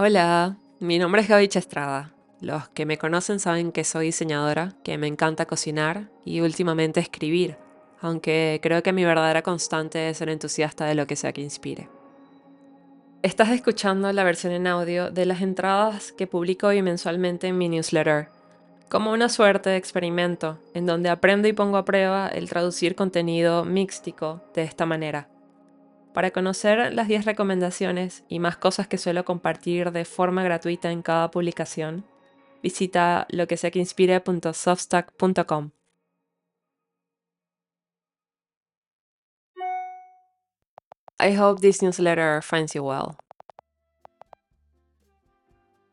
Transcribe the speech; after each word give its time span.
Hola, 0.00 0.54
mi 0.78 0.96
nombre 1.00 1.22
es 1.22 1.28
Gaby 1.28 1.48
Estrada. 1.52 2.12
Los 2.40 2.68
que 2.68 2.86
me 2.86 2.98
conocen 2.98 3.40
saben 3.40 3.72
que 3.72 3.82
soy 3.82 4.06
diseñadora, 4.06 4.74
que 4.84 4.96
me 4.96 5.08
encanta 5.08 5.44
cocinar 5.44 6.08
y 6.24 6.40
últimamente 6.40 7.00
escribir, 7.00 7.56
aunque 8.00 8.60
creo 8.62 8.80
que 8.84 8.92
mi 8.92 9.04
verdadera 9.04 9.42
constante 9.42 10.08
es 10.08 10.18
ser 10.18 10.28
entusiasta 10.28 10.84
de 10.84 10.94
lo 10.94 11.08
que 11.08 11.16
sea 11.16 11.32
que 11.32 11.40
inspire. 11.40 11.88
Estás 13.24 13.48
escuchando 13.48 14.12
la 14.12 14.22
versión 14.22 14.52
en 14.52 14.68
audio 14.68 15.10
de 15.10 15.26
las 15.26 15.40
entradas 15.40 16.12
que 16.12 16.28
publico 16.28 16.68
bimensualmente 16.68 17.48
en 17.48 17.58
mi 17.58 17.68
newsletter, 17.68 18.28
como 18.88 19.10
una 19.10 19.28
suerte 19.28 19.70
de 19.70 19.78
experimento 19.78 20.60
en 20.74 20.86
donde 20.86 21.08
aprendo 21.08 21.48
y 21.48 21.54
pongo 21.54 21.76
a 21.76 21.84
prueba 21.84 22.28
el 22.28 22.48
traducir 22.48 22.94
contenido 22.94 23.64
místico 23.64 24.42
de 24.54 24.62
esta 24.62 24.86
manera 24.86 25.26
para 26.18 26.32
conocer 26.32 26.92
las 26.94 27.06
10 27.06 27.26
recomendaciones 27.26 28.24
y 28.28 28.40
más 28.40 28.56
cosas 28.56 28.88
que 28.88 28.98
suelo 28.98 29.24
compartir 29.24 29.92
de 29.92 30.04
forma 30.04 30.42
gratuita 30.42 30.90
en 30.90 31.00
cada 31.00 31.30
publicación, 31.30 32.04
visita 32.60 33.28
lo 33.30 33.46
que 33.46 33.56
que. 35.36 35.70
I 41.20 41.38
hope 41.38 41.60
this 41.60 41.82
newsletter 41.82 42.42
finds 42.42 42.74
you 42.74 42.82
well. 42.82 43.14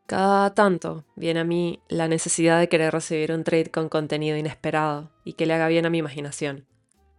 Cada 0.07 0.55
tanto 0.55 1.05
viene 1.15 1.41
a 1.41 1.43
mí 1.43 1.83
la 1.87 2.07
necesidad 2.07 2.59
de 2.59 2.67
querer 2.67 2.91
recibir 2.91 3.31
un 3.31 3.43
trade 3.43 3.69
con 3.69 3.89
contenido 3.89 4.35
inesperado 4.37 5.11
y 5.23 5.33
que 5.33 5.45
le 5.45 5.53
haga 5.53 5.67
bien 5.67 5.85
a 5.85 5.91
mi 5.91 5.99
imaginación 5.99 6.65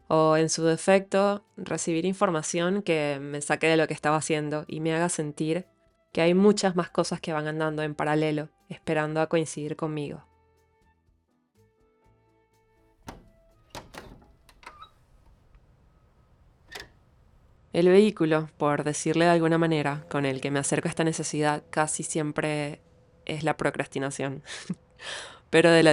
o 0.09 0.37
en 0.37 0.49
su 0.49 0.65
defecto 0.65 1.45
recibir 1.57 2.05
información 2.05 2.83
que 2.83 3.19
me 3.21 3.41
saque 3.41 3.67
de 3.67 3.77
lo 3.77 3.87
que 3.87 3.95
estaba 3.95 4.17
haciendo 4.17 4.65
y 4.67 4.81
me 4.81 4.95
haga 4.95 5.09
sentir 5.09 5.67
que 6.13 6.23
hay 6.23 6.35
muchas 6.35 6.77
más 6.77 6.91
cosas 6.91 7.21
que 7.21 7.33
van 7.33 7.47
andando 7.47 7.83
en 7.83 7.95
paralelo, 7.95 8.49
esperando 8.69 9.21
a 9.21 9.29
coincidir 9.29 9.77
conmigo. 9.77 10.25
El 17.77 17.89
vehículo, 17.89 18.49
por 18.57 18.85
decirle 18.85 19.27
de 19.27 19.33
alguna 19.33 19.59
manera, 19.59 20.07
con 20.09 20.25
el 20.25 20.41
que 20.41 20.51
me 20.51 20.59
acerco 20.59 20.89
a 20.89 20.91
esta 20.91 21.05
necesidad 21.05 21.63
casi 21.69 22.03
siempre 22.03 22.81
es 23.27 23.43
la 23.43 23.59
procrastinación. 23.59 24.43
pero 25.51 25.71
de 25.71 25.83
la 25.83 25.93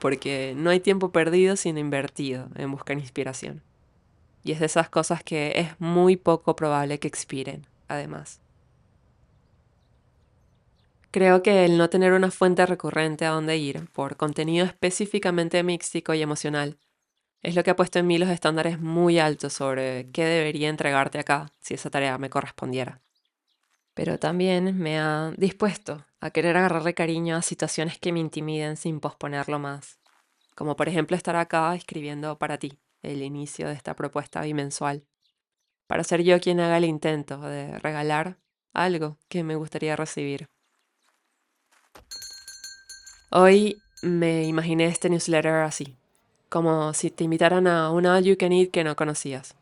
porque 0.00 0.54
no 0.56 0.70
hay 0.70 0.80
tiempo 0.80 1.10
perdido 1.12 1.56
sino 1.56 1.78
invertido 1.78 2.48
en 2.56 2.70
buscar 2.70 2.98
inspiración. 2.98 3.62
Y 4.42 4.52
es 4.52 4.60
de 4.60 4.66
esas 4.66 4.88
cosas 4.88 5.22
que 5.22 5.52
es 5.56 5.80
muy 5.80 6.16
poco 6.16 6.56
probable 6.56 6.98
que 6.98 7.08
expiren, 7.08 7.66
además. 7.88 8.40
Creo 11.10 11.42
que 11.42 11.64
el 11.64 11.78
no 11.78 11.88
tener 11.88 12.12
una 12.12 12.30
fuente 12.30 12.66
recurrente 12.66 13.24
a 13.24 13.30
donde 13.30 13.56
ir, 13.56 13.88
por 13.92 14.16
contenido 14.16 14.66
específicamente 14.66 15.62
místico 15.62 16.12
y 16.12 16.22
emocional, 16.22 16.76
es 17.42 17.54
lo 17.54 17.62
que 17.62 17.70
ha 17.70 17.76
puesto 17.76 17.98
en 17.98 18.06
mí 18.06 18.18
los 18.18 18.30
estándares 18.30 18.80
muy 18.80 19.18
altos 19.18 19.52
sobre 19.52 20.10
qué 20.12 20.24
debería 20.24 20.68
entregarte 20.68 21.18
acá 21.18 21.52
si 21.60 21.74
esa 21.74 21.90
tarea 21.90 22.18
me 22.18 22.30
correspondiera 22.30 23.00
pero 23.94 24.18
también 24.18 24.76
me 24.76 24.98
ha 24.98 25.32
dispuesto 25.36 26.04
a 26.20 26.30
querer 26.30 26.56
agarrarle 26.56 26.94
cariño 26.94 27.36
a 27.36 27.42
situaciones 27.42 27.98
que 27.98 28.12
me 28.12 28.20
intimiden 28.20 28.76
sin 28.76 29.00
posponerlo 29.00 29.58
más, 29.58 29.98
como 30.54 30.76
por 30.76 30.88
ejemplo 30.88 31.16
estar 31.16 31.36
acá 31.36 31.74
escribiendo 31.74 32.36
para 32.36 32.58
ti 32.58 32.78
el 33.02 33.22
inicio 33.22 33.68
de 33.68 33.74
esta 33.74 33.94
propuesta 33.94 34.42
bimensual, 34.42 35.04
para 35.86 36.04
ser 36.04 36.22
yo 36.22 36.40
quien 36.40 36.60
haga 36.60 36.78
el 36.78 36.84
intento 36.84 37.40
de 37.40 37.78
regalar 37.78 38.38
algo 38.72 39.18
que 39.28 39.44
me 39.44 39.54
gustaría 39.54 39.94
recibir. 39.94 40.48
Hoy 43.30 43.78
me 44.02 44.44
imaginé 44.44 44.86
este 44.86 45.08
newsletter 45.08 45.62
así, 45.62 45.96
como 46.48 46.92
si 46.94 47.10
te 47.10 47.24
invitaran 47.24 47.66
a 47.66 47.90
una 47.90 48.16
all 48.16 48.24
you 48.24 48.36
can 48.36 48.52
eat 48.52 48.70
que 48.70 48.84
no 48.84 48.96
conocías 48.96 49.54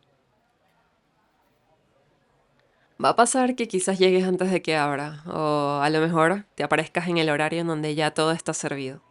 Va 3.01 3.09
a 3.09 3.15
pasar 3.15 3.55
que 3.55 3.67
quizás 3.67 3.97
llegues 3.97 4.25
antes 4.25 4.51
de 4.51 4.61
que 4.61 4.75
abra, 4.75 5.23
o 5.25 5.79
a 5.81 5.89
lo 5.89 5.99
mejor 5.99 6.45
te 6.55 6.63
aparezcas 6.63 7.07
en 7.07 7.17
el 7.17 7.29
horario 7.29 7.61
en 7.61 7.67
donde 7.67 7.95
ya 7.95 8.11
todo 8.11 8.31
está 8.31 8.53
servido. 8.53 9.01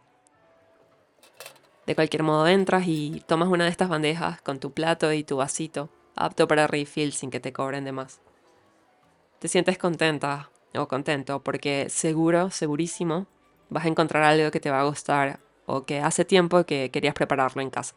De 1.85 1.95
cualquier 1.95 2.23
modo 2.23 2.47
entras 2.47 2.87
y 2.87 3.21
tomas 3.27 3.49
una 3.49 3.65
de 3.65 3.69
estas 3.69 3.89
bandejas 3.89 4.41
con 4.41 4.59
tu 4.59 4.71
plato 4.71 5.11
y 5.11 5.23
tu 5.23 5.35
vasito, 5.35 5.89
apto 6.15 6.47
para 6.47 6.65
refill 6.67 7.11
sin 7.11 7.29
que 7.29 7.41
te 7.41 7.51
cobren 7.51 7.83
de 7.83 7.91
más. 7.91 8.21
Te 9.39 9.49
sientes 9.49 9.77
contenta 9.77 10.49
o 10.75 10.87
contento 10.87 11.43
porque 11.43 11.87
seguro, 11.89 12.51
segurísimo, 12.51 13.27
vas 13.69 13.83
a 13.83 13.89
encontrar 13.89 14.23
algo 14.23 14.49
que 14.49 14.61
te 14.61 14.71
va 14.71 14.79
a 14.79 14.85
gustar 14.85 15.41
o 15.65 15.83
que 15.83 15.99
hace 15.99 16.23
tiempo 16.23 16.63
que 16.63 16.89
querías 16.89 17.13
prepararlo 17.13 17.61
en 17.61 17.69
casa. 17.69 17.95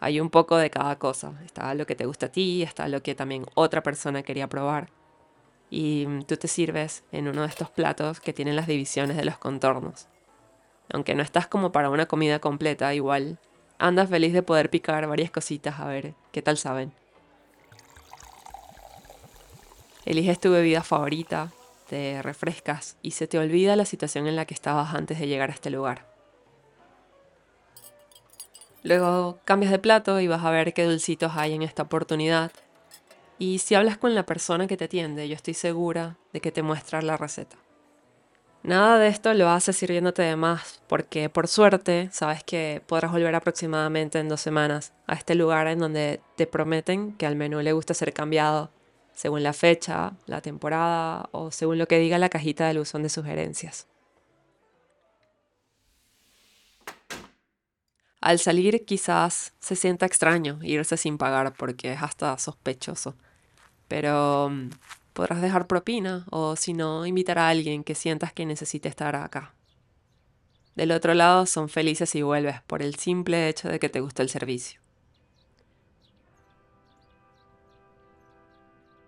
Hay 0.00 0.20
un 0.20 0.30
poco 0.30 0.56
de 0.56 0.70
cada 0.70 0.98
cosa. 0.98 1.32
Está 1.44 1.74
lo 1.74 1.86
que 1.86 1.94
te 1.94 2.06
gusta 2.06 2.26
a 2.26 2.32
ti, 2.32 2.62
está 2.62 2.88
lo 2.88 3.02
que 3.02 3.14
también 3.14 3.46
otra 3.54 3.82
persona 3.82 4.22
quería 4.22 4.48
probar. 4.48 4.90
Y 5.70 6.06
mm, 6.06 6.22
tú 6.24 6.36
te 6.36 6.48
sirves 6.48 7.04
en 7.12 7.28
uno 7.28 7.42
de 7.42 7.48
estos 7.48 7.70
platos 7.70 8.20
que 8.20 8.32
tienen 8.32 8.56
las 8.56 8.66
divisiones 8.66 9.16
de 9.16 9.24
los 9.24 9.38
contornos. 9.38 10.08
Aunque 10.92 11.14
no 11.14 11.22
estás 11.22 11.46
como 11.46 11.72
para 11.72 11.90
una 11.90 12.06
comida 12.06 12.38
completa, 12.38 12.94
igual 12.94 13.38
andas 13.78 14.08
feliz 14.08 14.32
de 14.32 14.42
poder 14.42 14.70
picar 14.70 15.06
varias 15.06 15.30
cositas 15.30 15.80
a 15.80 15.86
ver 15.86 16.14
qué 16.32 16.42
tal 16.42 16.56
saben. 16.56 16.92
Eliges 20.04 20.38
tu 20.38 20.52
bebida 20.52 20.82
favorita, 20.84 21.50
te 21.88 22.22
refrescas 22.22 22.96
y 23.02 23.12
se 23.12 23.26
te 23.26 23.38
olvida 23.38 23.74
la 23.74 23.84
situación 23.84 24.28
en 24.28 24.36
la 24.36 24.44
que 24.44 24.54
estabas 24.54 24.94
antes 24.94 25.18
de 25.18 25.26
llegar 25.26 25.50
a 25.50 25.54
este 25.54 25.70
lugar. 25.70 26.15
Luego 28.86 29.40
cambias 29.44 29.72
de 29.72 29.80
plato 29.80 30.20
y 30.20 30.28
vas 30.28 30.44
a 30.44 30.52
ver 30.52 30.72
qué 30.72 30.84
dulcitos 30.84 31.32
hay 31.34 31.54
en 31.54 31.62
esta 31.62 31.82
oportunidad. 31.82 32.52
Y 33.36 33.58
si 33.58 33.74
hablas 33.74 33.98
con 33.98 34.14
la 34.14 34.26
persona 34.26 34.68
que 34.68 34.76
te 34.76 34.84
atiende, 34.84 35.28
yo 35.28 35.34
estoy 35.34 35.54
segura 35.54 36.18
de 36.32 36.40
que 36.40 36.52
te 36.52 36.62
muestra 36.62 37.02
la 37.02 37.16
receta. 37.16 37.56
Nada 38.62 38.96
de 39.00 39.08
esto 39.08 39.34
lo 39.34 39.48
haces 39.48 39.76
sirviéndote 39.76 40.22
de 40.22 40.36
más, 40.36 40.82
porque 40.86 41.28
por 41.28 41.48
suerte 41.48 42.10
sabes 42.12 42.44
que 42.44 42.80
podrás 42.86 43.10
volver 43.10 43.34
aproximadamente 43.34 44.20
en 44.20 44.28
dos 44.28 44.40
semanas 44.40 44.92
a 45.08 45.14
este 45.14 45.34
lugar 45.34 45.66
en 45.66 45.80
donde 45.80 46.20
te 46.36 46.46
prometen 46.46 47.12
que 47.14 47.26
al 47.26 47.34
menú 47.34 47.60
le 47.62 47.72
gusta 47.72 47.92
ser 47.92 48.12
cambiado 48.12 48.70
según 49.14 49.42
la 49.42 49.52
fecha, 49.52 50.12
la 50.26 50.42
temporada 50.42 51.28
o 51.32 51.50
según 51.50 51.78
lo 51.78 51.88
que 51.88 51.98
diga 51.98 52.18
la 52.18 52.28
cajita 52.28 52.68
del 52.68 52.78
buzón 52.78 53.02
de 53.02 53.08
sugerencias. 53.08 53.88
Al 58.26 58.40
salir 58.40 58.84
quizás 58.84 59.54
se 59.60 59.76
sienta 59.76 60.04
extraño 60.04 60.58
irse 60.60 60.96
sin 60.96 61.16
pagar 61.16 61.54
porque 61.56 61.92
es 61.92 62.02
hasta 62.02 62.36
sospechoso. 62.38 63.14
Pero 63.86 64.50
mm, 64.50 64.70
podrás 65.12 65.40
dejar 65.40 65.68
propina 65.68 66.26
o 66.32 66.56
si 66.56 66.72
no, 66.72 67.06
invitar 67.06 67.38
a 67.38 67.48
alguien 67.48 67.84
que 67.84 67.94
sientas 67.94 68.32
que 68.32 68.44
necesite 68.44 68.88
estar 68.88 69.14
acá. 69.14 69.54
Del 70.74 70.90
otro 70.90 71.14
lado 71.14 71.46
son 71.46 71.68
felices 71.68 72.10
si 72.10 72.22
vuelves 72.22 72.60
por 72.62 72.82
el 72.82 72.96
simple 72.96 73.48
hecho 73.48 73.68
de 73.68 73.78
que 73.78 73.88
te 73.88 74.00
gusta 74.00 74.24
el 74.24 74.28
servicio. 74.28 74.80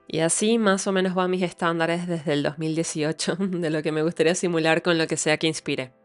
Y 0.06 0.20
así 0.20 0.58
más 0.58 0.86
o 0.86 0.92
menos 0.92 1.16
van 1.16 1.32
mis 1.32 1.42
estándares 1.42 2.06
desde 2.06 2.34
el 2.34 2.44
2018 2.44 3.34
de 3.40 3.70
lo 3.70 3.82
que 3.82 3.90
me 3.90 4.04
gustaría 4.04 4.36
simular 4.36 4.80
con 4.80 4.96
lo 4.96 5.08
que 5.08 5.16
sea 5.16 5.38
que 5.38 5.48
inspire 5.48 5.97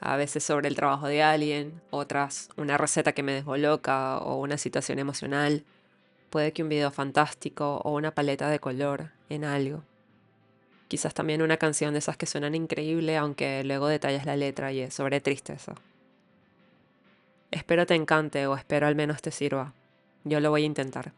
a 0.00 0.16
veces 0.16 0.44
sobre 0.44 0.68
el 0.68 0.76
trabajo 0.76 1.06
de 1.06 1.22
alguien, 1.22 1.80
otras 1.90 2.50
una 2.56 2.78
receta 2.78 3.12
que 3.12 3.22
me 3.22 3.32
desboloca 3.32 4.18
o 4.18 4.36
una 4.40 4.58
situación 4.58 4.98
emocional, 4.98 5.64
puede 6.30 6.52
que 6.52 6.62
un 6.62 6.68
video 6.68 6.90
fantástico 6.90 7.80
o 7.84 7.94
una 7.94 8.12
paleta 8.12 8.48
de 8.48 8.60
color 8.60 9.10
en 9.28 9.44
algo. 9.44 9.82
Quizás 10.88 11.14
también 11.14 11.42
una 11.42 11.58
canción 11.58 11.92
de 11.92 11.98
esas 11.98 12.16
que 12.16 12.26
suenan 12.26 12.54
increíble 12.54 13.16
aunque 13.16 13.62
luego 13.64 13.88
detalles 13.88 14.24
la 14.24 14.36
letra 14.36 14.72
y 14.72 14.80
es 14.80 14.94
sobre 14.94 15.20
tristeza. 15.20 15.74
Espero 17.50 17.86
te 17.86 17.94
encante 17.94 18.46
o 18.46 18.56
espero 18.56 18.86
al 18.86 18.94
menos 18.94 19.22
te 19.22 19.30
sirva. 19.30 19.72
Yo 20.24 20.40
lo 20.40 20.50
voy 20.50 20.62
a 20.62 20.66
intentar. 20.66 21.12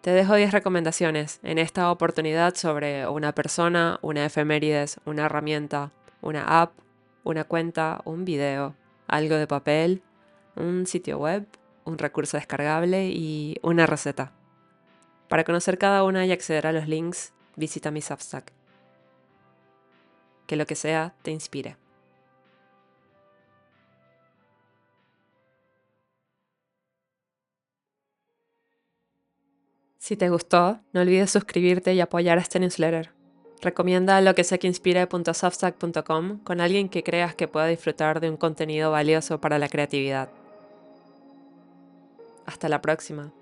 Te 0.00 0.10
dejo 0.10 0.34
10 0.34 0.52
recomendaciones 0.52 1.40
en 1.42 1.58
esta 1.58 1.90
oportunidad 1.90 2.54
sobre 2.56 3.08
una 3.08 3.32
persona, 3.32 3.98
una 4.02 4.26
efemérides, 4.26 5.00
una 5.06 5.24
herramienta, 5.24 5.92
una 6.24 6.62
app, 6.62 6.78
una 7.22 7.44
cuenta, 7.44 8.00
un 8.04 8.24
video, 8.24 8.74
algo 9.06 9.36
de 9.36 9.46
papel, 9.46 10.02
un 10.56 10.86
sitio 10.86 11.18
web, 11.18 11.46
un 11.84 11.98
recurso 11.98 12.36
descargable 12.36 13.08
y 13.08 13.58
una 13.62 13.86
receta. 13.86 14.32
Para 15.28 15.44
conocer 15.44 15.78
cada 15.78 16.02
una 16.02 16.24
y 16.26 16.32
acceder 16.32 16.66
a 16.66 16.72
los 16.72 16.88
links, 16.88 17.32
visita 17.56 17.90
mi 17.90 18.00
Substack. 18.00 18.52
Que 20.46 20.56
lo 20.56 20.66
que 20.66 20.74
sea 20.74 21.14
te 21.22 21.30
inspire. 21.30 21.76
Si 29.98 30.16
te 30.16 30.28
gustó, 30.28 30.80
no 30.92 31.00
olvides 31.00 31.30
suscribirte 31.30 31.94
y 31.94 32.00
apoyar 32.00 32.36
este 32.36 32.60
newsletter. 32.60 33.13
Recomienda 33.64 34.20
lo 34.20 34.34
que 34.34 34.44
sé 34.44 34.58
que 34.58 34.66
con 36.44 36.60
alguien 36.60 36.90
que 36.90 37.02
creas 37.02 37.34
que 37.34 37.48
pueda 37.48 37.66
disfrutar 37.66 38.20
de 38.20 38.28
un 38.28 38.36
contenido 38.36 38.90
valioso 38.90 39.40
para 39.40 39.58
la 39.58 39.70
creatividad. 39.70 40.28
Hasta 42.44 42.68
la 42.68 42.82
próxima. 42.82 43.32